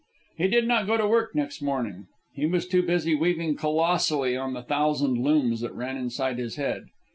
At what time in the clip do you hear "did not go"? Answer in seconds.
0.47-0.97